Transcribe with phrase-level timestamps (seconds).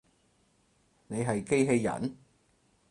[1.09, 2.17] 你係機器人？